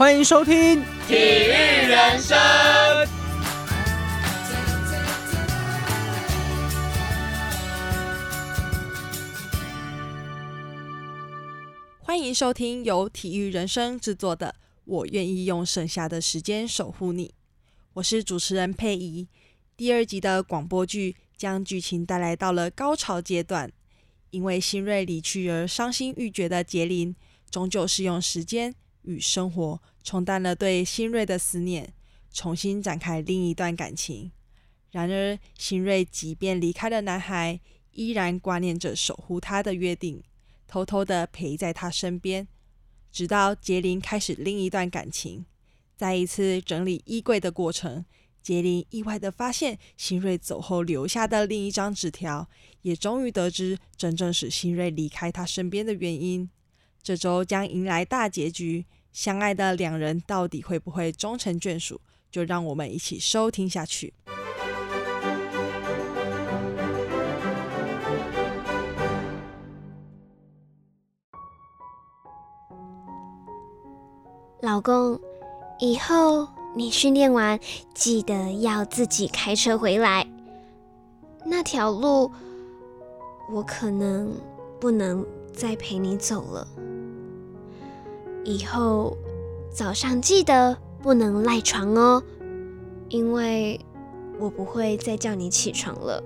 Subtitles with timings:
[0.00, 0.54] 欢迎收听
[1.06, 1.50] 《体育
[1.86, 2.34] 人生》。
[11.98, 17.28] 欢迎收听由体育人生制作的《我愿意用剩下的时间守护你》，
[17.92, 19.28] 我是主持人佩仪。
[19.76, 23.70] 第二集的广播剧将剧情带来到了高潮阶段，
[24.30, 27.14] 因为新锐离去而伤心欲绝的杰林，
[27.50, 31.92] 终究是用时间与生活冲淡了对新锐的思念，
[32.32, 34.32] 重新展开另一段感情。
[34.90, 37.60] 然而，新锐即便离开了男孩，
[37.92, 40.22] 依然挂念着守护他的约定。
[40.66, 42.46] 偷偷的陪在他身边，
[43.10, 45.44] 直到杰林开始另一段感情。
[45.96, 48.04] 在一次整理衣柜的过程，
[48.40, 52.48] 杰林意外的发现新瑞走后留下的另一张纸条，
[52.82, 56.48] 也终于得知真正使新瑞离开他身边的原因。
[57.02, 62.00] 这周将迎来大结局，相爱的两人到底会不会终成眷属？
[62.30, 64.14] 就让我们一起收听下去。
[74.60, 75.18] 老公，
[75.78, 77.58] 以后你训练完
[77.94, 80.24] 记得要自己开车回来。
[81.44, 82.30] 那条路
[83.50, 84.32] 我可能
[84.78, 86.68] 不能再陪你走了。
[88.44, 89.16] 以后
[89.70, 92.22] 早上记得不能赖床哦，
[93.08, 93.80] 因为
[94.38, 96.22] 我不会再叫你起床了。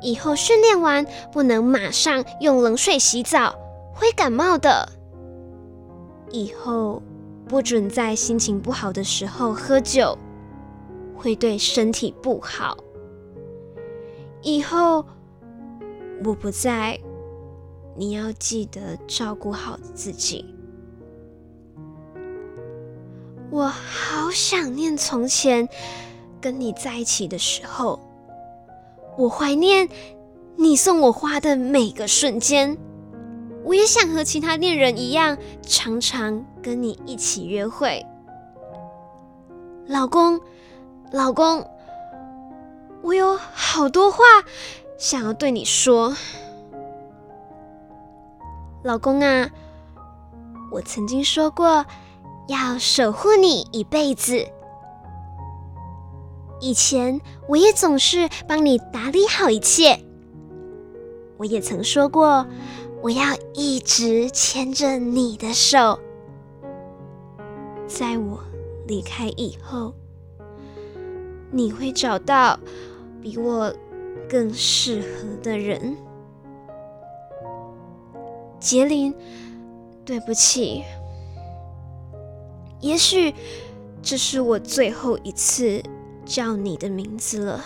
[0.00, 3.54] 以后训练完不能马上用冷水洗澡，
[3.94, 4.88] 会感冒的。
[6.30, 7.02] 以后
[7.46, 10.16] 不准在心情不好的时候喝酒，
[11.14, 12.76] 会对身体不好。
[14.40, 15.04] 以后
[16.24, 16.98] 我不在，
[17.94, 20.44] 你要记得照顾好自己。
[23.50, 25.68] 我好想念从前
[26.40, 28.00] 跟你在一起的时候，
[29.18, 29.88] 我怀念
[30.56, 32.78] 你送我花的每个瞬间。
[33.64, 38.04] 我也想和其他恋人一样，常常跟你一起约会。
[39.86, 40.40] 老公，
[41.12, 41.64] 老公，
[43.02, 44.18] 我有好多话
[44.98, 46.16] 想要对你说。
[48.82, 49.48] 老公啊，
[50.70, 51.86] 我曾经说过
[52.48, 54.46] 要守护你一辈子。
[56.60, 60.00] 以前我也总是帮你打理好一切。
[61.36, 62.46] 我也曾说过。
[63.02, 65.98] 我要一直牵着你的手，
[67.88, 68.38] 在我
[68.86, 69.92] 离开以后，
[71.50, 72.56] 你会找到
[73.20, 73.74] 比我
[74.28, 75.96] 更适合的人。
[78.62, 79.12] 杰林，
[80.04, 80.84] 对不起，
[82.80, 83.34] 也许
[84.00, 85.82] 这是我最后一次
[86.24, 87.64] 叫你的名字了。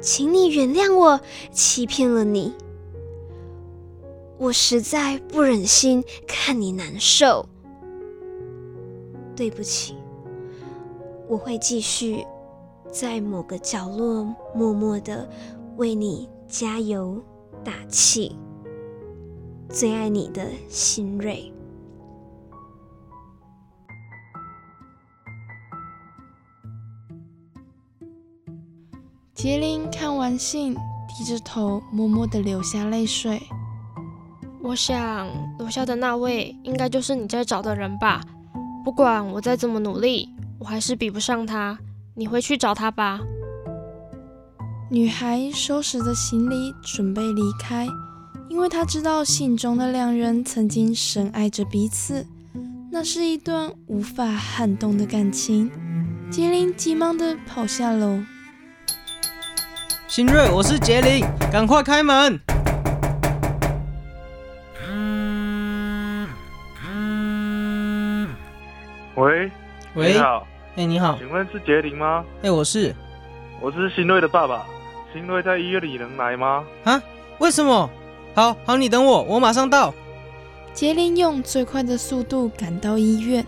[0.00, 1.20] 请你原谅我
[1.52, 2.54] 欺骗了你，
[4.38, 7.46] 我实在不忍心看你难受。
[9.36, 9.94] 对不起，
[11.28, 12.26] 我会继续
[12.90, 15.28] 在某个角落默默的
[15.76, 17.22] 为你加油。
[17.64, 18.36] 打气。
[19.68, 21.52] 最爱你的新锐。
[29.34, 30.74] 杰林看完信，
[31.08, 33.42] 低着头，默默的流下泪水。
[34.62, 38.20] 我想楼下的那位应该就是你在找的人吧？
[38.84, 40.28] 不管我再怎么努力，
[40.60, 41.78] 我还是比不上他。
[42.14, 43.18] 你回去找他吧。
[44.92, 47.88] 女孩收拾着行李，准备离开，
[48.50, 52.26] 因为她知道信中的两人曾经深爱着彼此，
[52.90, 55.70] 那是一段无法撼动的感情。
[56.30, 58.20] 杰林急忙的跑下楼。
[60.08, 62.38] 新锐，我是杰林，赶快开门。
[69.14, 69.50] 喂，
[69.94, 70.46] 喂，你好，
[70.76, 72.22] 哎，你好，请问是杰林吗？
[72.42, 72.94] 哎，我是，
[73.58, 74.66] 我是新锐的爸爸，
[75.12, 76.64] 新锐在医院里能来吗？
[76.84, 77.02] 啊？
[77.38, 77.90] 为什么？
[78.34, 79.92] 好好，你等我，我马上到。
[80.72, 83.46] 杰林用最快的速度赶到医院，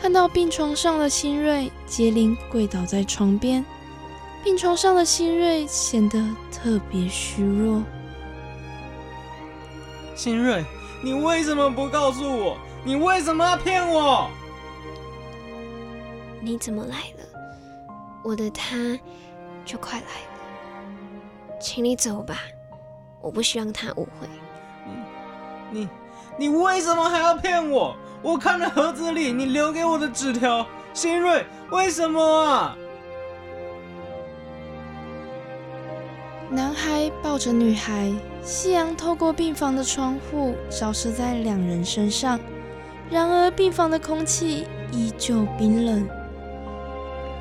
[0.00, 3.62] 看到病床上的新锐，杰林跪倒在床边。
[4.42, 6.18] 病床上的新锐显得
[6.50, 7.82] 特别虚弱。
[10.14, 10.64] 新锐，
[11.02, 12.56] 你为什么不告诉我？
[12.84, 14.30] 你为什么要骗我？
[16.40, 17.24] 你怎么来了？
[18.22, 18.76] 我的他
[19.64, 20.35] 就快来了，
[21.58, 22.40] 请你走吧，
[23.20, 24.28] 我不希望他误会。
[25.72, 25.88] 你、你、
[26.38, 27.96] 你为什么还要骗我？
[28.22, 32.76] 我看了盒子里你留给我的纸条，新瑞，为什么啊？
[36.50, 38.12] 男孩抱着女孩，
[38.42, 42.38] 夕阳透过病房的窗户照射在两人身上，
[43.10, 46.08] 然而病房的空气依旧冰冷。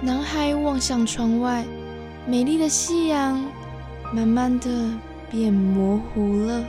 [0.02, 1.64] 男孩望向窗外，
[2.28, 3.44] 美丽的夕阳
[4.14, 4.70] 慢慢的
[5.30, 6.64] 变模糊了。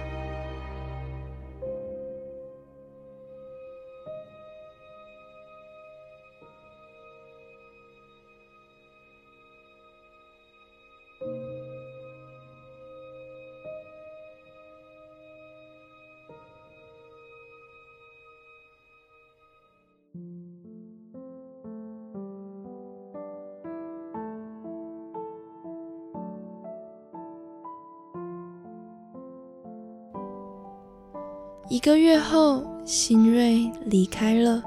[31.68, 34.62] 一个月后，新瑞离开了。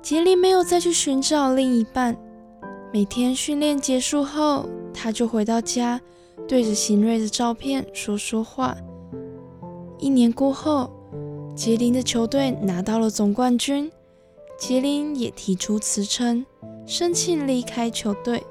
[0.00, 2.16] 杰林没有再去寻找另一半。
[2.92, 6.00] 每天训练结束后，他就回到家，
[6.46, 8.76] 对着新瑞的照片说说话。
[9.98, 10.88] 一年过后，
[11.56, 13.90] 杰林的球队拿到了总冠军，
[14.56, 16.46] 杰林也提出辞呈，
[16.86, 18.44] 申请离开球队。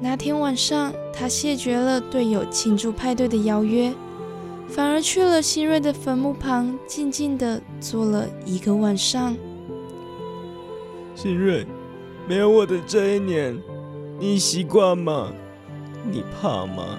[0.00, 3.92] 那天晚上，他谢绝了队友庆祝派对的邀约。
[4.70, 9.36] 反而去了新瑞的坟墓旁，静静的坐了一个晚上。
[11.16, 11.66] 新瑞，
[12.28, 13.60] 没有我的这一年，
[14.18, 15.32] 你习惯吗？
[16.08, 16.98] 你怕吗？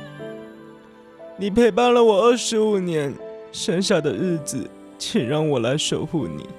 [1.38, 3.16] 你陪伴了我二十五年，
[3.54, 4.70] 剩下的日子，
[5.00, 6.50] 请让我来守护你。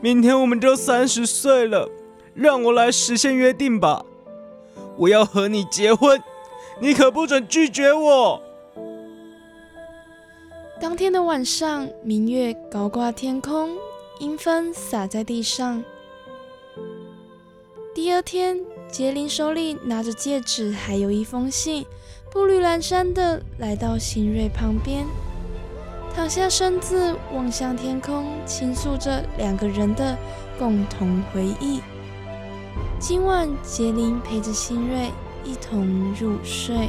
[0.00, 1.88] 明天我们就三十岁了，
[2.34, 4.04] 让我来实现约定吧。
[4.98, 6.22] 我要和你结婚，
[6.80, 8.42] 你可不准拒绝我。
[10.80, 13.70] 当天的晚上，明月高挂天空，
[14.20, 15.82] 阴风洒在地上。
[17.92, 18.56] 第二天，
[18.88, 21.84] 杰林手里拿着戒指，还有一封信，
[22.30, 25.04] 步履蹒跚的来到新瑞旁边，
[26.14, 30.16] 躺下身子，望向天空，倾诉着两个人的
[30.60, 31.80] 共同回忆。
[33.00, 35.10] 今晚，杰林陪着新瑞
[35.42, 36.88] 一同入睡。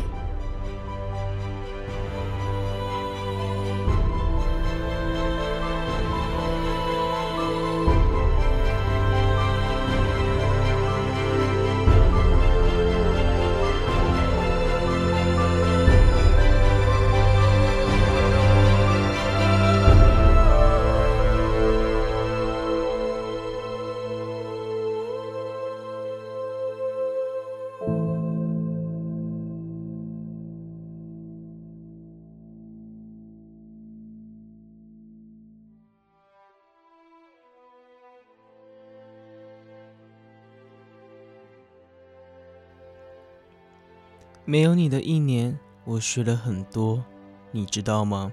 [44.49, 47.05] 没有你的一年，我学了很多，
[47.51, 48.31] 你知道吗？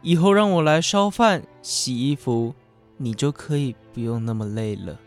[0.00, 2.54] 以后让我来烧饭、洗衣服，
[2.96, 4.98] 你就可以不用那么累了。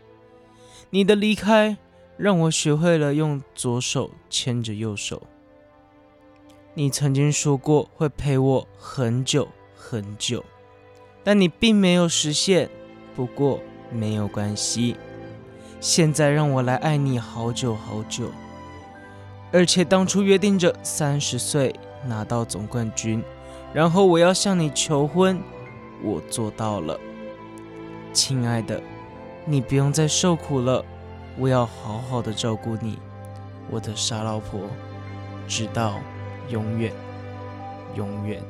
[0.92, 1.76] 你的离开
[2.18, 5.24] 让我学会了用左手牵着右手。
[6.76, 10.46] 你曾经说过会陪我很久很久，
[11.24, 12.70] 但你并没有实现。
[13.16, 13.60] 不过
[13.92, 14.96] 没有关系，
[15.80, 18.30] 现在让我来爱你好久好久。
[19.56, 21.74] 而且当初约定着三十岁
[22.06, 23.24] 拿到总冠军，
[23.74, 25.42] 然后我要向你求婚，
[26.04, 27.00] 我做到了，
[28.12, 28.84] 亲爱的，
[29.46, 30.84] 你不用再受苦了，
[31.38, 33.00] 我要好好的照顾你，
[33.72, 34.60] 我的傻老婆，
[35.48, 36.02] 直到
[36.50, 36.92] 永远，
[37.96, 38.44] 永远。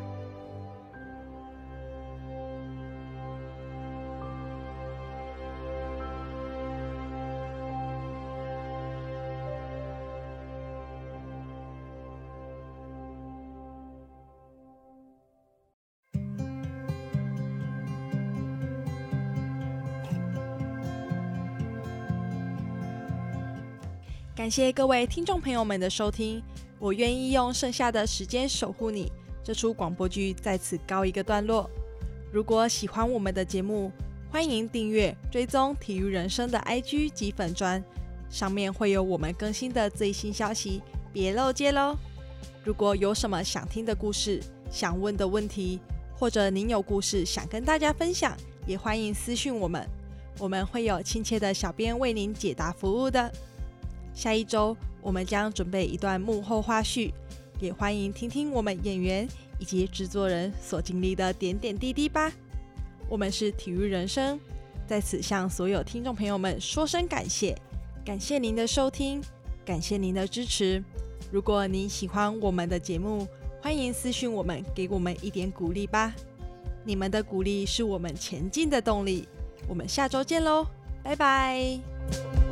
[24.35, 26.43] 感谢各位听众朋友们的收听，
[26.77, 29.09] 我愿意用剩下的时间守护你。
[29.41, 31.69] 这出广播剧在此告一个段落。
[32.33, 33.89] 如果喜欢我们的节目，
[34.29, 37.81] 欢迎订阅、追踪体育人生的 IG 及粉砖，
[38.29, 40.81] 上面会有我们更新的最新消息，
[41.13, 41.95] 别漏接喽。
[42.65, 45.79] 如果有什么想听的故事、想问的问题，
[46.13, 48.35] 或者您有故事想跟大家分享，
[48.67, 49.87] 也欢迎私讯我们，
[50.39, 53.31] 我们会有亲切的小编为您解答服务的。
[54.15, 57.11] 下一周我们将准备一段幕后花絮，
[57.59, 59.27] 也欢迎听听我们演员
[59.59, 62.31] 以及制作人所经历的点点滴滴吧。
[63.07, 64.39] 我们是体育人生，
[64.87, 67.55] 在此向所有听众朋友们说声感谢，
[68.03, 69.21] 感谢您的收听，
[69.63, 70.83] 感谢您的支持。
[71.31, 73.27] 如果您喜欢我们的节目，
[73.61, 76.15] 欢迎私讯我们，给我们一点鼓励吧。
[76.83, 79.27] 你们的鼓励是我们前进的动力。
[79.67, 80.65] 我们下周见喽，
[81.03, 82.44] 拜拜。